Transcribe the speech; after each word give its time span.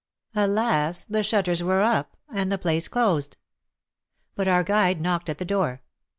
Alas! 0.33 1.05
the 1.05 1.21
shutters 1.21 1.61
were 1.61 1.83
up 1.83 2.17
and 2.33 2.51
the 2.51 2.57
place 2.57 2.87
closed. 2.87 3.37
But 4.33 4.47
our 4.47 4.63
guide 4.63 4.99
knocked 4.99 5.29
at 5.29 5.37
the 5.37 5.45
door. 5.45 5.83